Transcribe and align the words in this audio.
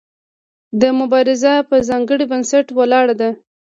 دا 0.81 0.89
مبارزه 1.01 1.53
په 1.69 1.75
ځانګړي 1.89 2.25
بنسټ 2.31 2.65
ولاړه 2.77 3.15
ده. 3.21 3.29